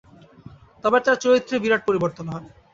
[0.83, 2.47] তবে তাঁর চরিত্রের বিরাট পরিবর্তন হয়।